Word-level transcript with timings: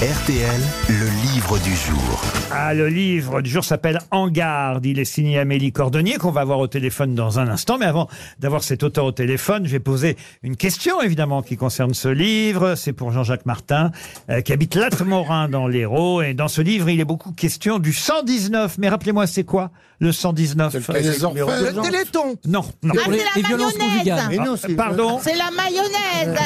RTL, 0.00 0.60
le 0.90 1.06
livre 1.32 1.58
du 1.58 1.74
jour. 1.74 2.22
Ah, 2.52 2.72
le 2.72 2.86
livre 2.86 3.40
du 3.42 3.50
jour 3.50 3.64
s'appelle 3.64 3.98
En 4.12 4.28
garde. 4.28 4.86
Il 4.86 5.00
est 5.00 5.04
signé 5.04 5.40
Amélie 5.40 5.72
Cordonnier, 5.72 6.18
qu'on 6.18 6.30
va 6.30 6.42
avoir 6.42 6.60
au 6.60 6.68
téléphone 6.68 7.16
dans 7.16 7.40
un 7.40 7.48
instant. 7.48 7.78
Mais 7.78 7.86
avant 7.86 8.08
d'avoir 8.38 8.62
cet 8.62 8.84
auteur 8.84 9.06
au 9.06 9.10
téléphone, 9.12 9.66
je 9.66 9.72
vais 9.72 9.80
poser 9.80 10.16
une 10.44 10.54
question, 10.56 11.02
évidemment, 11.02 11.42
qui 11.42 11.56
concerne 11.56 11.94
ce 11.94 12.06
livre. 12.06 12.76
C'est 12.76 12.92
pour 12.92 13.10
Jean-Jacques 13.10 13.44
Martin, 13.44 13.90
euh, 14.30 14.40
qui 14.40 14.52
habite 14.52 14.76
Latte-Morin 14.76 15.48
dans 15.48 15.66
l'Hérault. 15.66 16.22
Et 16.22 16.32
dans 16.32 16.48
ce 16.48 16.60
livre, 16.62 16.88
il 16.90 17.00
est 17.00 17.04
beaucoup 17.04 17.32
question 17.32 17.80
du 17.80 17.92
119. 17.92 18.78
Mais 18.78 18.88
rappelez-moi, 18.88 19.26
c'est 19.26 19.42
quoi 19.44 19.72
le 19.98 20.12
119 20.12 20.74
Les 20.94 21.24
orphelins. 21.24 21.72
Le 21.74 21.82
téléthon 21.82 22.36
Non, 22.46 22.64
non. 22.84 22.94
Ah, 22.96 23.00
c'est 23.10 23.16
la 23.16 23.42
mayonnaise 23.42 24.38
non, 24.46 24.56
c'est- 24.56 24.74
Pardon 24.76 25.18
C'est 25.20 25.34
la 25.34 25.50
mayonnaise 25.50 26.38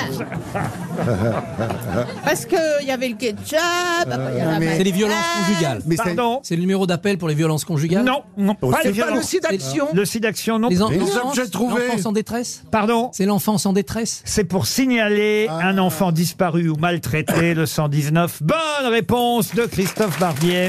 Parce 2.24 2.46
qu'il 2.46 2.86
y 2.86 2.90
avait 2.90 3.08
le 3.08 3.16
mais- 4.58 4.76
C'est 4.76 4.84
les 4.84 4.92
violences 4.92 5.16
conjugales. 5.46 5.82
Mais 5.86 5.96
c'est- 5.96 6.02
Pardon 6.14 6.40
C'est 6.42 6.54
le 6.56 6.60
numéro 6.60 6.86
d'appel 6.86 7.18
pour 7.18 7.28
les 7.28 7.34
violences 7.34 7.64
conjugales 7.64 8.04
Non, 8.04 8.22
non, 8.36 8.54
pas 8.54 8.68
les 8.84 8.92
le 8.92 9.22
site 9.22 9.42
d'action. 9.42 9.88
Le 9.92 10.04
site 10.04 10.22
d'action, 10.22 10.58
non. 10.58 10.68
Les, 10.68 10.82
en- 10.82 10.90
l'enfance-. 10.90 11.36
L'enfance 11.54 12.06
en 12.06 12.12
détresse 12.12 12.62
Pardon 12.70 13.10
C'est 13.12 13.26
l'enfance 13.26 13.66
en 13.66 13.72
détresse 13.72 14.22
C'est 14.24 14.44
pour 14.44 14.66
signaler 14.66 15.48
un 15.48 15.78
enfant 15.78 16.12
disparu 16.12 16.68
ou 16.68 16.76
maltraité, 16.76 17.54
le 17.54 17.66
119. 17.66 18.42
Bonne 18.42 18.90
réponse 18.90 19.54
de 19.54 19.66
Christophe 19.66 20.18
Barbier. 20.18 20.68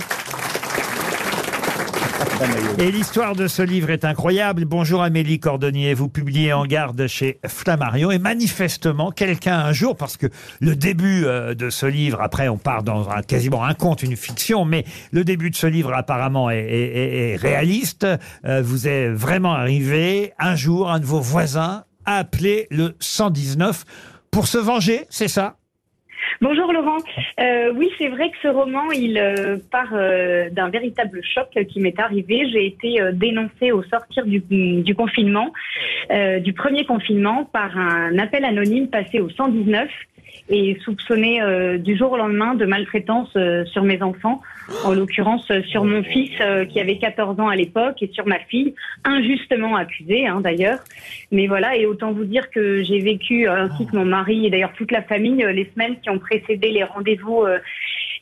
Et 2.79 2.91
l'histoire 2.91 3.35
de 3.35 3.47
ce 3.47 3.61
livre 3.61 3.89
est 3.89 4.05
incroyable. 4.05 4.65
Bonjour 4.65 5.03
Amélie 5.03 5.39
Cordonnier, 5.39 5.93
vous 5.93 6.09
publiez 6.09 6.53
En 6.53 6.65
garde 6.65 7.07
chez 7.07 7.39
Flammarion 7.45 8.11
et 8.11 8.19
manifestement 8.19 9.11
quelqu'un 9.11 9.59
un 9.59 9.73
jour, 9.73 9.95
parce 9.95 10.17
que 10.17 10.27
le 10.59 10.75
début 10.75 11.25
euh, 11.25 11.53
de 11.53 11.69
ce 11.69 11.85
livre, 11.85 12.21
après 12.21 12.49
on 12.49 12.57
part 12.57 12.83
dans 12.83 13.09
un, 13.09 13.21
quasiment 13.21 13.63
un 13.63 13.73
conte, 13.73 14.03
une 14.03 14.15
fiction, 14.15 14.65
mais 14.65 14.85
le 15.11 15.23
début 15.23 15.49
de 15.49 15.55
ce 15.55 15.67
livre 15.67 15.93
apparemment 15.93 16.49
est, 16.49 17.37
réaliste. 17.39 18.07
Euh, 18.45 18.61
vous 18.61 18.87
est 18.87 19.09
vraiment 19.09 19.53
arrivé 19.53 20.33
un 20.39 20.55
jour, 20.55 20.91
un 20.91 20.99
de 20.99 21.05
vos 21.05 21.21
voisins 21.21 21.83
a 22.05 22.17
appelé 22.17 22.67
le 22.69 22.95
119 22.99 23.85
pour 24.31 24.47
se 24.47 24.57
venger, 24.57 25.05
c'est 25.09 25.27
ça? 25.27 25.57
Bonjour 26.41 26.73
Laurent. 26.73 26.97
Euh, 27.39 27.73
oui, 27.75 27.89
c'est 27.97 28.07
vrai 28.07 28.29
que 28.31 28.37
ce 28.41 28.47
roman, 28.47 28.91
il 28.91 29.17
euh, 29.17 29.57
part 29.71 29.93
euh, 29.93 30.49
d'un 30.49 30.69
véritable 30.69 31.21
choc 31.23 31.47
qui 31.69 31.79
m'est 31.79 31.99
arrivé. 31.99 32.49
J'ai 32.51 32.65
été 32.65 32.99
dénoncée 33.13 33.71
au 33.71 33.83
sortir 33.83 34.25
du, 34.25 34.41
confinement, 34.95 35.53
du 36.41 36.53
premier 36.53 36.85
confinement, 36.85 37.45
par 37.45 37.77
un 37.77 38.17
appel 38.17 38.45
anonyme 38.45 38.87
passé 38.87 39.19
au 39.19 39.29
119 39.29 39.89
et 40.49 40.77
soupçonné 40.83 41.41
euh, 41.41 41.77
du 41.77 41.95
jour 41.97 42.11
au 42.11 42.17
lendemain 42.17 42.53
de 42.53 42.65
maltraitance 42.65 43.29
euh, 43.35 43.65
sur 43.65 43.83
mes 43.83 44.01
enfants, 44.01 44.41
en 44.83 44.93
l'occurrence 44.93 45.49
euh, 45.51 45.61
sur 45.63 45.83
mon 45.83 46.03
fils 46.03 46.31
euh, 46.41 46.65
qui 46.65 46.79
avait 46.79 46.97
14 46.97 47.39
ans 47.39 47.47
à 47.47 47.55
l'époque 47.55 48.01
et 48.01 48.09
sur 48.13 48.27
ma 48.27 48.39
fille, 48.39 48.75
injustement 49.03 49.75
accusée 49.75 50.27
hein, 50.27 50.41
d'ailleurs. 50.41 50.79
Mais 51.31 51.47
voilà, 51.47 51.75
et 51.77 51.85
autant 51.85 52.11
vous 52.11 52.25
dire 52.25 52.49
que 52.49 52.83
j'ai 52.83 52.99
vécu, 52.99 53.47
euh, 53.47 53.63
ainsi 53.63 53.85
que 53.85 53.95
mon 53.95 54.05
mari 54.05 54.45
et 54.45 54.49
d'ailleurs 54.49 54.73
toute 54.73 54.91
la 54.91 55.01
famille, 55.01 55.45
les 55.53 55.69
semaines 55.73 55.99
qui 56.01 56.09
ont 56.09 56.19
précédé 56.19 56.71
les 56.71 56.83
rendez-vous 56.83 57.45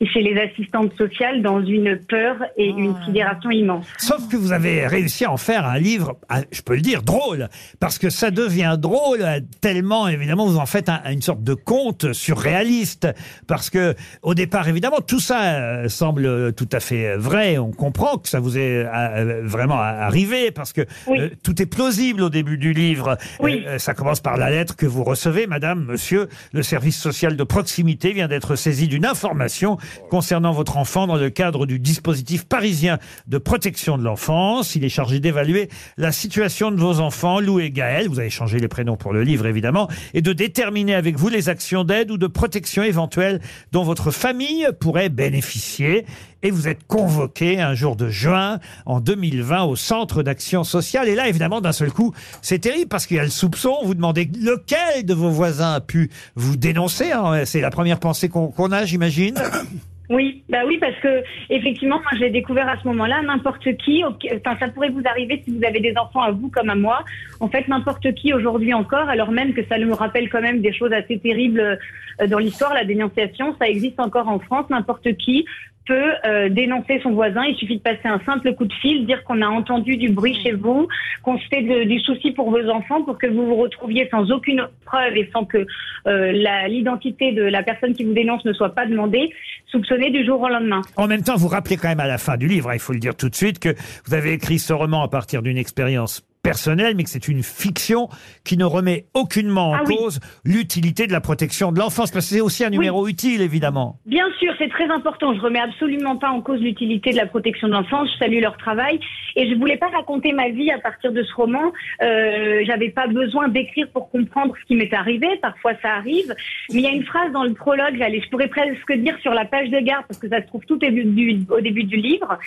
euh, 0.01 0.05
chez 0.05 0.21
les 0.21 0.39
assistantes 0.39 0.93
sociales 0.97 1.41
dans 1.41 1.63
une 1.63 1.97
peur 1.97 2.37
et 2.57 2.67
une 2.67 2.95
sidération 3.05 3.49
immense. 3.51 3.85
Sauf 3.97 4.27
que 4.29 4.35
vous 4.37 4.51
avez 4.51 4.87
réussi 4.87 5.25
à 5.25 5.31
en 5.31 5.37
faire 5.37 5.65
un 5.65 5.77
livre, 5.79 6.17
ah, 6.29 6.41
je 6.51 6.61
peux 6.61 6.75
le 6.75 6.81
dire, 6.81 7.03
drôle, 7.03 7.49
parce 7.79 7.97
que 7.99 8.09
ça 8.09 8.31
devient 8.31 8.75
drôle 8.79 9.21
euh, 9.21 9.39
tellement, 9.61 10.07
évidemment, 10.07 10.45
vous 10.45 10.57
en 10.57 10.65
faites 10.65 10.89
un- 10.89 11.01
une 11.11 11.21
sorte 11.21 11.43
de 11.43 11.53
conte 11.53 12.13
surréaliste, 12.13 13.07
parce 13.47 13.69
que 13.69 13.95
au 14.21 14.33
départ, 14.33 14.67
évidemment, 14.67 14.99
tout 15.05 15.19
ça 15.19 15.41
euh, 15.55 15.87
semble 15.89 16.53
tout 16.53 16.69
à 16.71 16.79
fait 16.79 17.15
vrai. 17.17 17.57
On 17.57 17.71
comprend 17.71 18.17
que 18.17 18.27
ça 18.29 18.39
vous 18.39 18.57
est 18.57 18.85
euh, 18.85 19.41
vraiment 19.43 19.75
arrivé, 19.79 20.51
parce 20.51 20.73
que 20.73 20.81
Oui. 21.07 21.19
euh, 21.19 21.29
tout 21.43 21.61
est 21.61 21.65
plausible 21.65 22.21
au 22.23 22.29
début 22.29 22.57
du 22.57 22.73
livre. 22.73 23.17
Oui. 23.39 23.63
Euh, 23.67 23.77
ça 23.77 23.93
commence 23.93 24.19
par 24.21 24.37
la 24.37 24.49
lettre 24.49 24.75
que 24.75 24.85
vous 24.85 25.03
recevez, 25.03 25.47
Madame, 25.47 25.85
Monsieur. 25.85 26.27
Le 26.53 26.63
service 26.63 26.99
social 26.99 27.35
de 27.35 27.43
proximité 27.43 28.13
vient 28.13 28.27
d'être 28.27 28.55
saisi 28.55 28.87
d'une 28.87 29.05
information 29.05 29.77
concernant 30.09 30.51
votre 30.51 30.77
enfant 30.77 31.07
dans 31.07 31.15
le 31.15 31.29
cadre 31.29 31.65
du 31.65 31.79
dispositif 31.79 32.45
parisien 32.45 32.99
de 33.27 33.37
protection 33.37 33.97
de 33.97 34.03
l'enfance. 34.03 34.75
Il 34.75 34.83
est 34.83 34.89
chargé 34.89 35.19
d'évaluer 35.19 35.69
la 35.97 36.11
situation 36.11 36.71
de 36.71 36.77
vos 36.77 36.99
enfants, 36.99 37.39
Lou 37.39 37.59
et 37.59 37.71
Gaël. 37.71 38.07
Vous 38.07 38.19
avez 38.19 38.29
changé 38.29 38.59
les 38.59 38.67
prénoms 38.67 38.97
pour 38.97 39.13
le 39.13 39.23
livre, 39.23 39.45
évidemment, 39.45 39.87
et 40.13 40.21
de 40.21 40.33
déterminer 40.33 40.95
avec 40.95 41.17
vous 41.17 41.29
les 41.29 41.49
actions 41.49 41.83
d'aide 41.83 42.11
ou 42.11 42.17
de 42.17 42.27
protection 42.27 42.83
éventuelles 42.83 43.41
dont 43.71 43.83
votre 43.83 44.11
famille 44.11 44.67
pourrait 44.79 45.09
bénéficier. 45.09 46.05
Et 46.43 46.49
vous 46.49 46.67
êtes 46.67 46.87
convoqué 46.87 47.61
un 47.61 47.75
jour 47.75 47.95
de 47.95 48.09
juin 48.09 48.59
en 48.87 48.99
2020 48.99 49.63
au 49.63 49.75
centre 49.75 50.23
d'action 50.23 50.63
sociale. 50.63 51.07
Et 51.07 51.13
là, 51.13 51.29
évidemment, 51.29 51.61
d'un 51.61 51.71
seul 51.71 51.91
coup, 51.91 52.15
c'est 52.41 52.57
terrible 52.57 52.87
parce 52.87 53.05
qu'il 53.05 53.17
y 53.17 53.19
a 53.19 53.23
le 53.23 53.29
soupçon. 53.29 53.77
Vous 53.83 53.93
demandez 53.93 54.27
lequel 54.39 55.05
de 55.05 55.13
vos 55.13 55.29
voisins 55.29 55.73
a 55.73 55.81
pu 55.81 56.09
vous 56.35 56.57
dénoncer. 56.57 57.11
hein. 57.11 57.45
C'est 57.45 57.61
la 57.61 57.69
première 57.69 57.99
pensée 57.99 58.27
qu'on 58.27 58.47
qu'on 58.47 58.71
a, 58.71 58.85
j'imagine. 58.85 59.35
Oui, 60.11 60.43
bah 60.49 60.63
oui, 60.67 60.77
parce 60.77 60.97
que 60.99 61.23
effectivement, 61.49 61.97
moi, 61.99 62.11
je 62.15 62.19
l'ai 62.19 62.29
découvert 62.29 62.67
à 62.67 62.77
ce 62.77 62.85
moment-là. 62.89 63.21
N'importe 63.21 63.77
qui, 63.77 64.03
enfin, 64.03 64.57
ça 64.59 64.67
pourrait 64.67 64.89
vous 64.89 65.03
arriver 65.05 65.41
si 65.45 65.57
vous 65.57 65.63
avez 65.63 65.79
des 65.79 65.93
enfants 65.97 66.21
à 66.21 66.31
vous 66.31 66.49
comme 66.49 66.69
à 66.69 66.75
moi. 66.75 67.05
En 67.39 67.47
fait, 67.47 67.65
n'importe 67.69 68.13
qui 68.15 68.33
aujourd'hui 68.33 68.73
encore, 68.73 69.07
alors 69.07 69.31
même 69.31 69.53
que 69.53 69.63
ça 69.65 69.77
nous 69.77 69.95
rappelle 69.95 70.29
quand 70.29 70.41
même 70.41 70.59
des 70.59 70.73
choses 70.73 70.91
assez 70.91 71.17
terribles 71.17 71.79
euh, 72.21 72.27
dans 72.27 72.39
l'histoire, 72.39 72.73
la 72.73 72.83
dénonciation, 72.83 73.55
ça 73.57 73.69
existe 73.69 74.01
encore 74.01 74.27
en 74.27 74.39
France. 74.39 74.65
N'importe 74.69 75.15
qui 75.15 75.45
peut 75.87 76.11
euh, 76.25 76.49
dénoncer 76.49 76.99
son 77.01 77.11
voisin. 77.11 77.43
Il 77.45 77.55
suffit 77.55 77.77
de 77.77 77.81
passer 77.81 78.05
un 78.07 78.19
simple 78.25 78.53
coup 78.55 78.65
de 78.65 78.73
fil, 78.73 79.05
dire 79.05 79.23
qu'on 79.23 79.41
a 79.41 79.47
entendu 79.47 79.97
du 79.97 80.09
bruit 80.09 80.35
chez 80.43 80.51
vous, 80.51 80.87
qu'on 81.23 81.37
se 81.39 81.45
fait 81.47 81.61
de- 81.63 81.83
du 81.85 81.99
souci 81.99 82.31
pour 82.31 82.49
vos 82.51 82.69
enfants, 82.69 83.03
pour 83.03 83.17
que 83.17 83.27
vous 83.27 83.45
vous 83.47 83.55
retrouviez 83.55 84.07
sans 84.09 84.29
aucune 84.31 84.67
preuve 84.85 85.17
et 85.17 85.29
sans 85.33 85.45
que 85.45 85.65
euh, 86.07 86.31
l'identité 86.67 87.31
de 87.31 87.43
la 87.43 87.63
personne 87.63 87.93
qui 87.93 88.03
vous 88.03 88.13
dénonce 88.13 88.45
ne 88.45 88.53
soit 88.53 88.75
pas 88.75 88.85
demandée, 88.85 89.31
soupçonné 89.67 90.11
du 90.11 90.25
jour 90.25 90.39
au 90.41 90.49
lendemain. 90.49 90.81
En 90.97 91.07
même 91.07 91.23
temps, 91.23 91.35
vous 91.35 91.47
rappelez 91.47 91.77
quand 91.77 91.89
même 91.89 91.99
à 91.99 92.07
la 92.07 92.17
fin 92.17 92.37
du 92.37 92.47
livre, 92.47 92.69
hein, 92.69 92.73
il 92.75 92.79
faut 92.79 92.93
le 92.93 92.99
dire 92.99 93.15
tout 93.15 93.29
de 93.29 93.35
suite, 93.35 93.59
que 93.59 93.69
vous 94.05 94.13
avez 94.13 94.33
écrit 94.33 94.59
ce 94.59 94.73
roman 94.73 95.03
à 95.03 95.07
partir 95.07 95.41
d'une 95.41 95.57
expérience 95.57 96.23
personnelle, 96.43 96.95
mais 96.95 97.03
que 97.03 97.09
c'est 97.09 97.27
une 97.27 97.43
fiction 97.43 98.09
qui 98.43 98.57
ne 98.57 98.65
remet 98.65 99.05
aucunement 99.13 99.69
en 99.71 99.75
Ah 99.75 99.83
oui. 99.85 99.95
cause 99.95 100.19
l'utilité 100.43 101.07
de 101.07 101.11
la 101.11 101.21
protection 101.21 101.71
de 101.71 101.79
l'enfance, 101.79 102.11
parce 102.11 102.27
que 102.27 102.33
c'est 102.35 102.41
aussi 102.41 102.65
un 102.65 102.69
numéro 102.69 103.07
utile, 103.07 103.41
évidemment. 103.41 103.99
Bien 104.05 104.25
sûr, 104.39 104.53
c'est 104.57 104.69
très 104.69 104.89
important. 104.89 105.33
Je 105.33 105.39
remets 105.39 105.59
absolument 105.59 106.17
pas 106.17 106.29
en 106.29 106.41
cause 106.41 106.59
l'utilité 106.59 107.11
de 107.11 107.17
la 107.17 107.25
protection 107.27 107.67
de 107.67 107.73
l'enfance. 107.73 108.09
Je 108.13 108.17
salue 108.25 108.39
leur 108.41 108.57
travail 108.57 108.99
et 109.35 109.49
je 109.49 109.55
voulais 109.55 109.77
pas 109.77 109.89
raconter 109.89 110.33
ma 110.33 110.49
vie 110.49 110.71
à 110.71 110.79
partir 110.79 111.11
de 111.11 111.23
ce 111.23 111.33
roman. 111.33 111.71
Euh, 112.01 112.61
J'avais 112.65 112.89
pas 112.89 113.07
besoin 113.07 113.47
d'écrire 113.47 113.87
pour 113.93 114.09
comprendre 114.09 114.53
ce 114.61 114.65
qui 114.65 114.75
m'est 114.75 114.93
arrivé. 114.93 115.27
Parfois, 115.41 115.73
ça 115.81 115.93
arrive. 115.95 116.33
Mais 116.71 116.79
il 116.79 116.81
y 116.81 116.87
a 116.87 116.91
une 116.91 117.05
phrase 117.05 117.31
dans 117.31 117.43
le 117.43 117.53
prologue. 117.53 118.01
Allez, 118.01 118.21
je 118.21 118.29
pourrais 118.29 118.47
presque 118.47 118.91
dire 118.93 119.15
sur 119.21 119.33
la 119.33 119.45
page 119.45 119.69
de 119.69 119.79
garde 119.79 120.05
parce 120.07 120.19
que 120.19 120.27
ça 120.27 120.41
se 120.41 120.47
trouve 120.47 120.65
tout 120.65 120.75
au 120.75 120.77
début 120.77 121.03
du, 121.05 121.41
au 121.49 121.61
début 121.61 121.83
du 121.83 121.97
livre, 121.97 122.37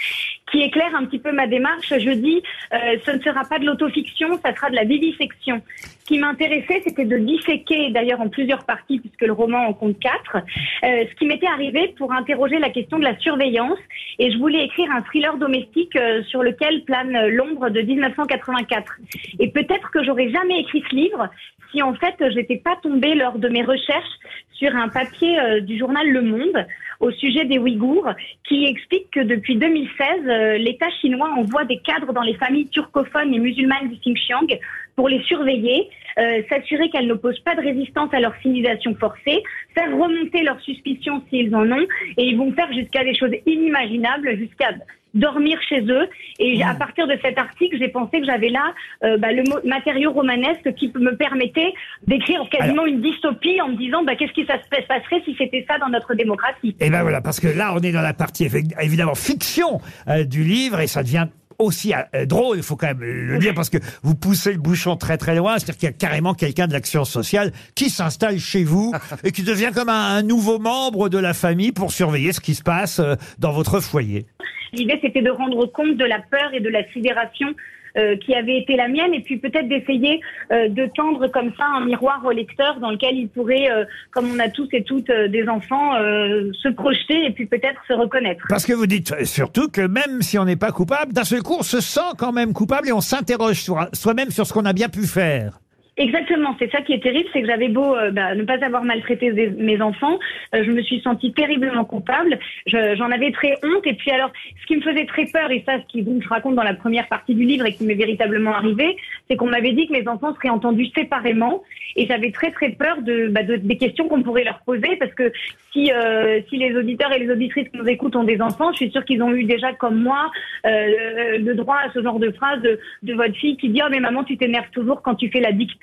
qui 0.50 0.60
éclaire 0.62 0.94
un 0.96 1.04
petit 1.06 1.18
peu 1.18 1.32
ma 1.32 1.46
démarche. 1.46 1.92
Je 1.96 2.10
dis, 2.10 2.42
euh, 2.72 2.96
ce 3.04 3.10
ne 3.12 3.20
sera 3.22 3.44
pas 3.44 3.58
de 3.58 3.64
l'autofiction, 3.84 4.38
ça 4.44 4.54
sera 4.54 4.70
de 4.70 4.76
la 4.76 4.84
vivisection. 4.84 5.62
Ce 5.68 6.06
qui 6.06 6.18
m'intéressait, 6.18 6.82
c'était 6.86 7.04
de 7.04 7.16
disséquer, 7.18 7.90
d'ailleurs 7.90 8.20
en 8.20 8.28
plusieurs 8.28 8.64
parties, 8.64 8.98
puisque 8.98 9.22
le 9.22 9.32
roman 9.32 9.66
en 9.66 9.72
compte 9.72 9.98
quatre, 9.98 10.36
euh, 10.36 11.04
ce 11.08 11.14
qui 11.16 11.26
m'était 11.26 11.46
arrivé 11.46 11.94
pour 11.96 12.12
interroger 12.12 12.58
la 12.58 12.70
question 12.70 12.98
de 12.98 13.04
la 13.04 13.18
surveillance. 13.18 13.78
Et 14.18 14.30
je 14.30 14.38
voulais 14.38 14.64
écrire 14.64 14.90
un 14.90 15.02
thriller 15.02 15.36
domestique 15.38 15.96
euh, 15.96 16.22
sur 16.24 16.42
lequel 16.42 16.84
plane 16.84 17.28
l'ombre 17.28 17.70
de 17.70 17.80
1984. 17.80 18.92
Et 19.38 19.50
peut-être 19.50 19.90
que 19.90 20.04
j'aurais 20.04 20.30
jamais 20.30 20.60
écrit 20.60 20.82
ce 20.90 20.94
livre 20.94 21.28
si 21.72 21.82
en 21.82 21.94
fait 21.94 22.14
j'étais 22.30 22.58
pas 22.58 22.76
tombée 22.82 23.14
lors 23.14 23.38
de 23.38 23.48
mes 23.48 23.62
recherches 23.62 24.18
sur 24.52 24.74
un 24.76 24.88
papier 24.88 25.38
euh, 25.40 25.60
du 25.60 25.78
journal 25.78 26.08
Le 26.08 26.22
Monde 26.22 26.66
au 27.04 27.10
sujet 27.12 27.44
des 27.44 27.58
Ouïghours 27.58 28.08
qui 28.48 28.64
explique 28.64 29.10
que 29.10 29.20
depuis 29.20 29.56
2016, 29.56 30.08
euh, 30.26 30.58
l'État 30.58 30.88
chinois 31.00 31.30
envoie 31.36 31.64
des 31.64 31.78
cadres 31.78 32.12
dans 32.14 32.22
les 32.22 32.34
familles 32.34 32.68
turcophones 32.68 33.34
et 33.34 33.38
musulmanes 33.38 33.88
du 33.88 33.96
Xinjiang 33.96 34.46
pour 34.96 35.08
les 35.08 35.22
surveiller, 35.24 35.88
euh, 36.18 36.42
s'assurer 36.48 36.90
qu'elles 36.90 37.06
n'opposent 37.06 37.40
pas 37.40 37.54
de 37.54 37.60
résistance 37.60 38.12
à 38.12 38.20
leur 38.20 38.34
civilisation 38.42 38.94
forcée, 38.94 39.42
faire 39.74 39.90
remonter 39.90 40.42
leurs 40.42 40.60
suspicions 40.60 41.22
s'ils 41.28 41.54
en 41.54 41.70
ont, 41.70 41.86
et 42.16 42.24
ils 42.24 42.36
vont 42.36 42.52
faire 42.52 42.72
jusqu'à 42.72 43.04
des 43.04 43.14
choses 43.14 43.32
inimaginables, 43.46 44.36
jusqu'à 44.36 44.72
dormir 45.14 45.58
chez 45.68 45.80
eux. 45.80 46.08
Et 46.38 46.62
à 46.62 46.74
partir 46.74 47.06
de 47.06 47.16
cet 47.22 47.38
article, 47.38 47.76
j'ai 47.78 47.88
pensé 47.88 48.20
que 48.20 48.26
j'avais 48.26 48.48
là 48.48 48.74
euh, 49.04 49.16
bah, 49.16 49.32
le 49.32 49.42
matériau 49.66 50.12
romanesque 50.12 50.74
qui 50.74 50.92
me 50.96 51.16
permettait 51.16 51.72
d'écrire 52.06 52.42
quasiment 52.50 52.84
une 52.84 53.00
dystopie 53.00 53.60
en 53.60 53.68
me 53.68 53.76
disant 53.76 54.02
bah, 54.04 54.16
qu'est-ce 54.16 54.32
qui 54.32 54.44
ça 54.44 54.60
se 54.60 54.68
passerait 54.68 55.22
si 55.24 55.34
c'était 55.38 55.64
ça 55.68 55.78
dans 55.78 55.88
notre 55.88 56.14
démocratie? 56.14 56.76
Et 56.80 56.90
ben 56.90 57.02
voilà, 57.02 57.20
parce 57.20 57.40
que 57.40 57.46
là, 57.46 57.72
on 57.74 57.80
est 57.80 57.92
dans 57.92 58.02
la 58.02 58.14
partie 58.14 58.48
évidemment 58.80 59.14
fiction 59.14 59.80
euh, 60.08 60.24
du 60.24 60.42
livre 60.42 60.80
et 60.80 60.86
ça 60.86 61.02
devient 61.02 61.28
aussi 61.58 61.92
euh, 61.94 62.26
drôle, 62.26 62.56
il 62.56 62.62
faut 62.62 62.76
quand 62.76 62.86
même 62.86 63.00
le 63.00 63.38
dire, 63.38 63.54
parce 63.54 63.70
que 63.70 63.78
vous 64.02 64.14
poussez 64.14 64.52
le 64.52 64.58
bouchon 64.58 64.96
très 64.96 65.16
très 65.16 65.34
loin, 65.34 65.54
c'est-à-dire 65.58 65.76
qu'il 65.76 65.88
y 65.88 65.90
a 65.90 65.94
carrément 65.94 66.34
quelqu'un 66.34 66.66
de 66.66 66.72
l'action 66.72 67.04
sociale 67.04 67.52
qui 67.74 67.90
s'installe 67.90 68.38
chez 68.38 68.64
vous 68.64 68.92
et 69.24 69.32
qui 69.32 69.42
devient 69.42 69.70
comme 69.74 69.88
un, 69.88 70.22
nouveau 70.22 70.58
membre 70.58 71.08
de 71.08 71.18
la 71.18 71.34
famille 71.34 71.72
pour 71.72 71.92
surveiller 71.92 72.32
ce 72.32 72.40
qui 72.40 72.54
se 72.54 72.62
passe 72.62 72.98
euh, 72.98 73.14
dans 73.38 73.52
votre 73.52 73.80
foyer. 73.80 74.26
L'idée, 74.72 74.98
c'était 75.00 75.22
de 75.22 75.30
rendre 75.30 75.66
compte 75.66 75.96
de 75.96 76.04
la 76.04 76.18
peur 76.18 76.52
et 76.52 76.60
de 76.60 76.68
la 76.68 76.88
sidération 76.92 77.48
euh, 77.48 77.83
qui 78.16 78.34
avait 78.34 78.58
été 78.58 78.76
la 78.76 78.88
mienne, 78.88 79.14
et 79.14 79.20
puis 79.20 79.36
peut-être 79.38 79.68
d'essayer 79.68 80.20
euh, 80.52 80.68
de 80.68 80.86
tendre 80.96 81.28
comme 81.28 81.52
ça 81.56 81.64
un 81.76 81.84
miroir 81.84 82.20
au 82.24 82.30
lecteur 82.30 82.80
dans 82.80 82.90
lequel 82.90 83.16
il 83.16 83.28
pourrait, 83.28 83.70
euh, 83.70 83.84
comme 84.10 84.30
on 84.34 84.38
a 84.38 84.48
tous 84.48 84.68
et 84.72 84.82
toutes 84.82 85.10
euh, 85.10 85.28
des 85.28 85.48
enfants, 85.48 85.94
euh, 85.96 86.50
se 86.62 86.68
projeter 86.68 87.26
et 87.26 87.30
puis 87.30 87.46
peut-être 87.46 87.80
se 87.86 87.92
reconnaître. 87.92 88.44
Parce 88.48 88.66
que 88.66 88.72
vous 88.72 88.86
dites 88.86 89.12
euh, 89.12 89.24
surtout 89.24 89.68
que 89.68 89.80
même 89.80 90.22
si 90.22 90.38
on 90.38 90.44
n'est 90.44 90.56
pas 90.56 90.72
coupable, 90.72 91.12
d'un 91.12 91.24
seul 91.24 91.42
coup, 91.42 91.56
on 91.58 91.62
se 91.62 91.80
sent 91.80 92.00
quand 92.18 92.32
même 92.32 92.52
coupable 92.52 92.88
et 92.88 92.92
on 92.92 93.00
s'interroge 93.00 93.64
soi-même 93.92 94.30
sur 94.30 94.46
ce 94.46 94.52
qu'on 94.52 94.64
a 94.64 94.72
bien 94.72 94.88
pu 94.88 95.06
faire. 95.06 95.60
Exactement, 95.96 96.56
c'est 96.58 96.70
ça 96.72 96.80
qui 96.80 96.92
est 96.92 96.98
terrible, 97.02 97.28
c'est 97.32 97.40
que 97.42 97.46
j'avais 97.46 97.68
beau 97.68 97.94
euh, 97.94 98.10
bah, 98.10 98.34
ne 98.34 98.42
pas 98.42 98.58
avoir 98.64 98.82
maltraité 98.82 99.30
mes 99.30 99.80
enfants, 99.80 100.18
euh, 100.52 100.64
je 100.64 100.72
me 100.72 100.82
suis 100.82 101.00
sentie 101.00 101.32
terriblement 101.32 101.84
coupable, 101.84 102.36
Je- 102.66 102.96
j'en 102.96 103.12
avais 103.12 103.30
très 103.30 103.54
honte, 103.62 103.86
et 103.86 103.94
puis 103.94 104.10
alors, 104.10 104.32
ce 104.60 104.66
qui 104.66 104.76
me 104.76 104.82
faisait 104.82 105.06
très 105.06 105.26
peur, 105.26 105.52
et 105.52 105.62
ça, 105.64 105.78
ce 105.80 105.86
qui 105.86 106.02
donc 106.02 106.20
je 106.20 106.28
raconte 106.28 106.56
dans 106.56 106.64
la 106.64 106.74
première 106.74 107.06
partie 107.06 107.36
du 107.36 107.44
livre 107.44 107.64
et 107.66 107.74
qui 107.74 107.84
m'est 107.84 107.94
véritablement 107.94 108.54
arrivé, 108.56 108.96
c'est 109.30 109.36
qu'on 109.36 109.46
m'avait 109.46 109.70
dit 109.72 109.86
que 109.86 109.92
mes 109.92 110.08
enfants 110.08 110.34
seraient 110.34 110.48
entendus 110.50 110.88
séparément, 110.96 111.62
et 111.94 112.06
j'avais 112.06 112.32
très 112.32 112.50
très 112.50 112.70
peur 112.70 113.00
de, 113.02 113.28
bah, 113.28 113.44
de- 113.44 113.54
des 113.54 113.76
questions 113.76 114.08
qu'on 114.08 114.22
pourrait 114.24 114.42
leur 114.42 114.58
poser, 114.66 114.96
parce 114.96 115.14
que 115.14 115.32
si, 115.72 115.92
euh, 115.92 116.40
si 116.48 116.56
les 116.56 116.74
auditeurs 116.76 117.12
et 117.12 117.20
les 117.20 117.30
auditrices 117.30 117.68
qui 117.68 117.76
nous 117.78 117.86
écoutent 117.88 118.16
ont 118.16 118.24
des 118.24 118.40
enfants, 118.40 118.72
je 118.72 118.78
suis 118.78 118.90
sûre 118.90 119.04
qu'ils 119.04 119.22
ont 119.22 119.32
eu 119.32 119.44
déjà, 119.44 119.72
comme 119.74 120.02
moi, 120.02 120.28
euh, 120.66 121.38
le 121.38 121.54
droit 121.54 121.76
à 121.76 121.92
ce 121.92 122.02
genre 122.02 122.18
de 122.18 122.30
phrase 122.32 122.60
de, 122.62 122.80
de 123.04 123.14
votre 123.14 123.34
fille 123.34 123.56
qui 123.56 123.68
dit 123.68 123.80
«Oh 123.84 123.88
mais 123.90 124.00
maman, 124.00 124.24
tu 124.24 124.36
t'énerves 124.36 124.70
toujours 124.72 125.02
quand 125.02 125.14
tu 125.14 125.30
fais 125.30 125.40
la 125.40 125.52
dictée», 125.52 125.82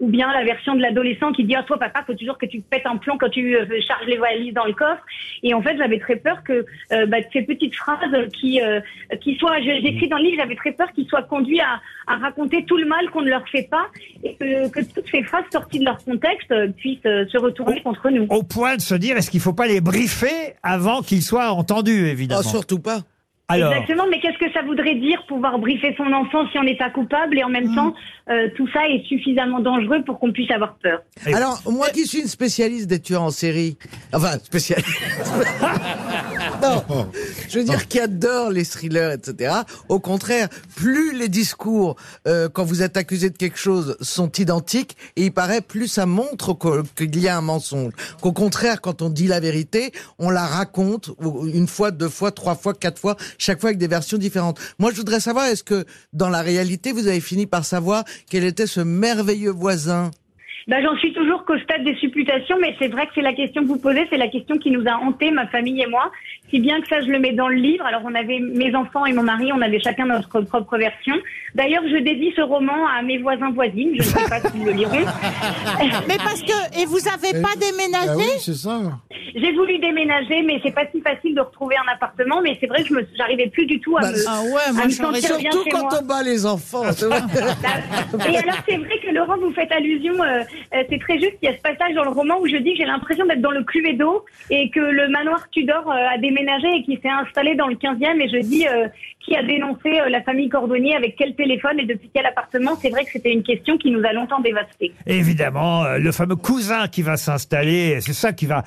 ou 0.00 0.08
bien 0.08 0.32
la 0.32 0.44
version 0.44 0.74
de 0.74 0.82
l'adolescent 0.82 1.32
qui 1.32 1.44
dit 1.44 1.54
«Ah 1.56 1.62
toi 1.62 1.78
papa, 1.78 2.04
faut 2.06 2.14
toujours 2.14 2.38
que 2.38 2.46
tu 2.46 2.60
pètes 2.60 2.86
un 2.86 2.96
plomb 2.96 3.16
quand 3.18 3.30
tu 3.30 3.56
euh, 3.56 3.66
charges 3.86 4.06
les 4.06 4.18
valises 4.18 4.54
dans 4.54 4.64
le 4.64 4.72
coffre». 4.72 5.02
Et 5.42 5.54
en 5.54 5.62
fait, 5.62 5.76
j'avais 5.76 5.98
très 5.98 6.16
peur 6.16 6.42
que 6.44 6.64
euh, 6.92 7.06
bah, 7.06 7.18
ces 7.32 7.42
petites 7.42 7.74
phrases 7.74 8.28
qui, 8.32 8.60
euh, 8.60 8.80
qui 9.20 9.36
soient, 9.36 9.60
j'écris 9.60 10.08
dans 10.08 10.18
le 10.18 10.24
livre, 10.24 10.38
j'avais 10.42 10.56
très 10.56 10.72
peur 10.72 10.92
qu'ils 10.92 11.08
soient 11.08 11.22
conduits 11.22 11.60
à, 11.60 11.80
à 12.06 12.16
raconter 12.16 12.64
tout 12.64 12.76
le 12.76 12.86
mal 12.86 13.10
qu'on 13.10 13.22
ne 13.22 13.30
leur 13.30 13.48
fait 13.48 13.68
pas, 13.70 13.86
et 14.24 14.34
que, 14.34 14.68
que 14.68 14.80
toutes 14.94 15.08
ces 15.10 15.22
phrases 15.22 15.44
sorties 15.52 15.78
de 15.78 15.84
leur 15.84 15.98
contexte 16.04 16.52
puissent 16.76 16.98
euh, 17.06 17.26
se 17.26 17.38
retourner 17.38 17.82
contre 17.82 18.10
nous. 18.10 18.26
Au 18.30 18.42
point 18.42 18.76
de 18.76 18.80
se 18.80 18.94
dire, 18.94 19.16
est-ce 19.16 19.30
qu'il 19.30 19.40
ne 19.40 19.44
faut 19.44 19.52
pas 19.52 19.66
les 19.66 19.80
briefer 19.80 20.54
avant 20.62 21.02
qu'ils 21.02 21.22
soient 21.22 21.50
entendus, 21.50 22.06
évidemment? 22.08 22.42
Oh, 22.44 22.48
surtout 22.48 22.80
pas. 22.80 23.00
Alors, 23.48 23.72
Exactement, 23.72 24.06
mais 24.10 24.18
qu'est-ce 24.18 24.38
que 24.38 24.52
ça 24.52 24.62
voudrait 24.62 24.96
dire 24.96 25.24
pouvoir 25.28 25.60
briefer 25.60 25.94
son 25.96 26.12
enfant 26.12 26.48
si 26.50 26.58
on 26.58 26.64
n'est 26.64 26.76
pas 26.76 26.90
coupable 26.90 27.38
et 27.38 27.44
en 27.44 27.48
même 27.48 27.72
temps 27.76 27.94
euh, 28.28 28.48
tout 28.56 28.68
ça 28.72 28.88
est 28.88 29.04
suffisamment 29.06 29.60
dangereux 29.60 30.02
pour 30.04 30.18
qu'on 30.18 30.32
puisse 30.32 30.50
avoir 30.50 30.74
peur. 30.82 31.00
Alors, 31.26 31.62
moi 31.70 31.90
qui 31.90 32.08
suis 32.08 32.22
une 32.22 32.26
spécialiste 32.26 32.88
des 32.88 32.98
tueurs 32.98 33.22
en 33.22 33.30
série, 33.30 33.78
enfin, 34.12 34.32
spécialiste. 34.42 34.88
non, 36.62 36.82
je 37.48 37.60
veux 37.60 37.64
dire 37.64 37.86
qui 37.86 38.00
adore 38.00 38.50
les 38.50 38.64
thrillers, 38.64 39.12
etc. 39.12 39.54
Au 39.88 40.00
contraire, 40.00 40.48
plus 40.74 41.16
les 41.16 41.28
discours, 41.28 41.94
euh, 42.26 42.48
quand 42.48 42.64
vous 42.64 42.82
êtes 42.82 42.96
accusé 42.96 43.30
de 43.30 43.36
quelque 43.36 43.58
chose, 43.58 43.96
sont 44.00 44.32
identiques, 44.32 44.96
et 45.14 45.26
il 45.26 45.32
paraît, 45.32 45.60
plus 45.60 45.86
ça 45.86 46.04
montre 46.04 46.56
qu'il 46.96 47.20
y 47.20 47.28
a 47.28 47.36
un 47.36 47.42
mensonge. 47.42 47.92
Qu'au 48.20 48.32
contraire, 48.32 48.80
quand 48.80 49.02
on 49.02 49.08
dit 49.08 49.28
la 49.28 49.38
vérité, 49.38 49.92
on 50.18 50.30
la 50.30 50.46
raconte 50.46 51.12
une 51.54 51.68
fois, 51.68 51.92
deux 51.92 52.08
fois, 52.08 52.32
trois 52.32 52.56
fois, 52.56 52.74
quatre 52.74 52.98
fois, 52.98 53.14
chaque 53.38 53.60
fois 53.60 53.70
avec 53.70 53.78
des 53.78 53.88
versions 53.88 54.18
différentes. 54.18 54.58
Moi, 54.78 54.90
je 54.92 54.96
voudrais 54.96 55.20
savoir, 55.20 55.46
est-ce 55.46 55.64
que 55.64 55.84
dans 56.12 56.28
la 56.28 56.42
réalité, 56.42 56.92
vous 56.92 57.08
avez 57.08 57.20
fini 57.20 57.46
par 57.46 57.64
savoir 57.64 58.04
quel 58.30 58.44
était 58.44 58.66
ce 58.66 58.80
merveilleux 58.80 59.50
voisin? 59.52 60.10
Bah, 60.68 60.78
j'en 60.82 60.96
suis 60.96 61.12
toujours 61.12 61.44
qu'au 61.44 61.56
stade 61.60 61.84
des 61.84 61.94
supputations, 61.94 62.56
mais 62.60 62.74
c'est 62.80 62.88
vrai 62.88 63.06
que 63.06 63.12
c'est 63.14 63.20
la 63.22 63.34
question 63.34 63.62
que 63.62 63.68
vous 63.68 63.78
posez, 63.78 64.04
c'est 64.10 64.16
la 64.16 64.26
question 64.26 64.58
qui 64.58 64.72
nous 64.72 64.82
a 64.88 64.96
hanté, 64.96 65.30
ma 65.30 65.46
famille 65.46 65.80
et 65.80 65.86
moi. 65.86 66.10
Si 66.50 66.58
bien 66.58 66.80
que 66.80 66.88
ça, 66.88 67.00
je 67.02 67.06
le 67.06 67.20
mets 67.20 67.34
dans 67.34 67.46
le 67.46 67.54
livre. 67.54 67.84
Alors, 67.86 68.02
on 68.04 68.12
avait 68.16 68.40
mes 68.40 68.74
enfants 68.74 69.06
et 69.06 69.12
mon 69.12 69.22
mari, 69.22 69.52
on 69.52 69.60
avait 69.60 69.78
chacun 69.78 70.06
notre 70.06 70.40
propre 70.40 70.76
version. 70.76 71.14
D'ailleurs, 71.54 71.84
je 71.84 72.02
dédie 72.02 72.32
ce 72.34 72.40
roman 72.40 72.84
à 72.88 73.02
mes 73.02 73.18
voisins 73.18 73.52
voisines. 73.52 73.90
Je 73.92 73.98
ne 73.98 74.02
sais 74.02 74.28
pas 74.28 74.40
s'ils 74.40 74.64
le 74.64 74.72
liront. 74.72 74.90
Mais 76.08 76.16
parce 76.18 76.42
que, 76.42 76.80
et 76.82 76.84
vous 76.86 76.98
avez 77.08 77.40
pas 77.40 77.50
Ah 77.54 77.58
déménagé 77.60 78.16
oui, 78.16 78.40
c'est 78.40 78.54
ça. 78.54 78.80
J'ai 79.34 79.52
voulu 79.52 79.78
déménager, 79.78 80.42
mais 80.42 80.60
c'est 80.62 80.74
pas 80.74 80.84
si 80.92 81.00
facile 81.00 81.34
de 81.34 81.40
retrouver 81.40 81.76
un 81.76 81.92
appartement. 81.92 82.40
Mais 82.42 82.56
c'est 82.60 82.66
vrai 82.66 82.82
que 82.82 82.88
je 82.88 82.94
me, 82.94 83.06
j'arrivais 83.16 83.48
plus 83.48 83.66
du 83.66 83.80
tout 83.80 83.96
à 83.96 84.02
Bah, 84.02 84.12
me, 84.12 84.16
Ah 84.28 84.42
ouais, 84.42 84.72
moi 84.72 84.82
à 84.82 84.86
me 84.86 84.90
sentir 84.90 85.38
bien 85.38 85.50
Surtout 85.50 85.64
chez 85.64 85.70
quand 85.70 85.80
moi. 85.82 85.98
on 86.00 86.04
bat 86.06 86.22
les 86.22 86.46
enfants. 86.46 86.82
vois. 87.06 87.16
Et 88.30 88.38
alors 88.38 88.56
c'est 88.68 88.76
vrai 88.76 88.98
que 89.02 89.12
Laurent, 89.14 89.36
vous 89.38 89.52
faites 89.52 89.72
allusion, 89.72 90.14
euh, 90.22 90.40
euh, 90.74 90.82
c'est 90.88 90.98
très 91.00 91.18
juste, 91.18 91.36
il 91.42 91.46
y 91.46 91.52
a 91.52 91.56
ce 91.56 91.62
passage 91.62 91.94
dans 91.94 92.04
le 92.04 92.10
roman 92.10 92.38
où 92.40 92.46
je 92.46 92.56
dis 92.56 92.72
que 92.72 92.78
j'ai 92.78 92.84
l'impression 92.84 93.26
d'être 93.26 93.40
dans 93.40 93.50
le 93.50 93.64
Cluedo 93.64 94.24
et 94.50 94.70
que 94.70 94.80
le 94.80 95.08
manoir 95.08 95.48
Tudor 95.50 95.90
euh, 95.90 96.14
a 96.14 96.18
déménagé 96.18 96.68
et 96.76 96.82
qui 96.84 96.98
s'est 97.02 97.08
installé 97.08 97.54
dans 97.54 97.68
le 97.68 97.74
15e 97.76 98.20
et 98.20 98.28
je 98.28 98.38
dis 98.46 98.66
euh, 98.66 98.88
qui 99.26 99.34
a 99.36 99.42
dénoncé 99.42 99.88
euh, 100.00 100.08
la 100.08 100.22
famille 100.22 100.48
Cordonnier 100.48 100.94
avec 100.94 101.16
quel 101.16 101.34
téléphone 101.34 101.80
et 101.80 101.84
depuis 101.84 102.10
quel 102.14 102.24
appartement. 102.26 102.76
C'est 102.80 102.90
vrai 102.90 103.04
que 103.04 103.10
c'était 103.10 103.32
une 103.32 103.42
question 103.42 103.76
qui 103.76 103.90
nous 103.90 104.02
a 104.04 104.12
longtemps 104.12 104.40
dévastés. 104.40 104.92
évidemment, 105.06 105.84
euh, 105.84 105.98
le 105.98 106.12
fameux 106.12 106.36
cousin 106.36 106.86
qui 106.88 107.02
va 107.02 107.16
s'installer, 107.16 108.00
c'est 108.00 108.12
ça 108.12 108.32
qui 108.32 108.46
va 108.46 108.62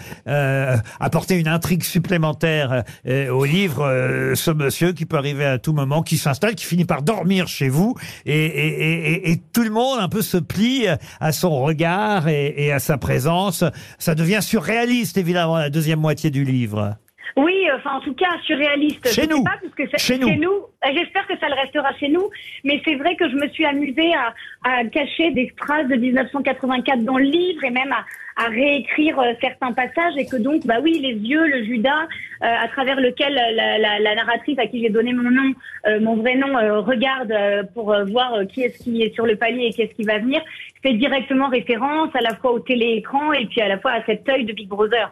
euh, 0.50 0.78
apporter 1.00 1.36
une 1.36 1.48
intrigue 1.48 1.84
supplémentaire 1.84 2.84
euh, 3.08 3.30
au 3.30 3.46
livre. 3.46 3.84
euh, 3.84 4.36
ce 4.36 4.52
monsieur 4.52 4.94
qui 4.94 5.06
peut 5.06 5.18
arriver 5.18 5.46
à 5.46 5.58
tout 5.58 5.74
moment, 5.74 6.02
qui 6.02 6.18
s'installe, 6.18 6.56
qui 6.56 6.66
finit 6.66 6.86
par 6.86 7.02
dormir 7.02 7.48
chez 7.48 7.70
vous, 7.70 7.96
et, 8.26 9.42
tout 9.54 9.64
le 9.64 9.70
monde 9.70 10.00
un 10.00 10.10
peu 10.10 10.22
se 10.22 10.38
plie 10.38 10.86
à 11.20 11.32
son 11.32 11.62
regard 11.62 12.28
et 12.28 12.72
à 12.72 12.80
sa 12.80 12.98
présence. 12.98 13.64
Ça 13.98 14.16
devient 14.16 14.40
surréaliste, 14.42 15.18
évidemment, 15.18 15.58
la 15.58 15.70
deuxième 15.70 16.00
moitié 16.00 16.30
du 16.30 16.44
livre. 16.44 16.98
Oui, 17.38 17.54
enfin 17.76 17.92
en 17.98 18.00
tout 18.02 18.14
cas 18.14 18.30
surréaliste. 18.46 19.08
Chez 19.14 19.24
je 19.24 19.30
nous. 19.30 19.38
Sais 19.38 19.44
pas, 19.44 19.58
parce 19.62 19.74
que 19.76 19.84
c'est- 19.90 19.98
Chez 20.28 20.36
nous. 20.38 20.52
Euh, 20.86 20.90
J'espère 20.94 21.28
que 21.28 21.38
ça 21.40 21.48
le 21.50 21.56
restera 21.56 21.94
chez 22.00 22.10
nous. 22.10 22.30
Mais 22.64 22.82
c'est 22.86 22.96
vrai 22.96 23.16
que 23.16 23.30
je 23.30 23.36
me 23.36 23.48
suis 23.50 23.66
amusée 23.66 24.14
à, 24.14 24.34
à 24.64 24.84
cacher 24.86 25.32
des 25.32 25.52
phrases 25.58 25.88
de 25.88 25.96
1984 25.96 27.04
dans 27.04 27.18
le 27.18 27.26
livre 27.26 27.64
et 27.64 27.70
même 27.70 27.92
à, 27.92 28.06
à 28.44 28.48
réécrire 28.48 29.20
euh, 29.20 29.34
certains 29.42 29.74
passages 29.74 30.14
et 30.18 30.26
que 30.26 30.38
donc, 30.38 30.66
bah 30.66 30.78
oui, 30.82 31.00
les 31.00 31.14
yeux, 31.16 31.46
le 31.48 31.64
Judas, 31.66 32.04
euh, 32.04 32.46
à 32.46 32.68
travers 32.70 33.00
lequel 33.00 33.34
la, 33.34 33.78
la- 33.78 34.00
la 34.00 34.16
narratrice 34.16 34.58
à 34.60 34.68
qui 34.68 34.82
j'ai 34.82 34.90
donné 34.90 35.12
mon 35.14 35.30
nom, 35.30 35.54
euh, 35.88 36.00
mon 36.00 36.16
vrai 36.16 36.36
nom, 36.36 36.58
euh, 36.58 36.80
regarde 36.80 37.32
euh, 37.32 37.64
pour 37.74 37.94
voir 38.08 38.34
qui 38.48 38.62
est-ce 38.64 38.82
qui 38.84 39.02
est 39.04 39.14
sur 39.14 39.26
le 39.26 39.36
palier 39.36 39.66
et 39.68 39.72
qui 39.74 39.82
est-ce 39.82 39.94
qui 39.94 40.04
va 40.04 40.18
venir, 40.20 40.42
fait 40.82 40.94
directement 40.94 41.50
référence 41.50 42.16
à 42.16 42.22
la 42.22 42.36
fois 42.38 42.52
au 42.54 42.60
téléécran 42.60 43.34
et 43.34 43.46
puis 43.48 43.60
à 43.62 43.68
la 43.68 43.78
fois 43.80 43.92
à 43.92 44.04
cet 44.06 44.28
œil 44.30 44.46
de 44.46 44.54
Big 44.54 44.70
Brother. 44.70 45.12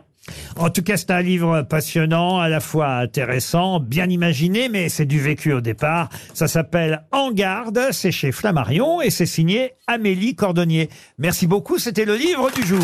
En 0.59 0.71
tout 0.71 0.81
cas, 0.81 0.97
c'est 0.97 1.11
un 1.11 1.21
livre 1.21 1.61
passionnant, 1.61 2.39
à 2.39 2.49
la 2.49 2.59
fois 2.59 2.95
intéressant, 2.95 3.79
bien 3.79 4.09
imaginé, 4.09 4.69
mais 4.69 4.89
c'est 4.89 5.05
du 5.05 5.19
vécu 5.19 5.53
au 5.53 5.61
départ. 5.61 6.09
Ça 6.33 6.47
s'appelle 6.47 7.03
En 7.11 7.31
garde, 7.31 7.79
c'est 7.91 8.11
chez 8.11 8.31
Flammarion 8.31 9.01
et 9.01 9.11
c'est 9.11 9.27
signé 9.27 9.73
Amélie 9.85 10.35
Cordonnier. 10.35 10.89
Merci 11.19 11.45
beaucoup, 11.45 11.77
c'était 11.77 12.05
le 12.05 12.15
livre 12.15 12.49
du 12.55 12.65
jour. 12.65 12.83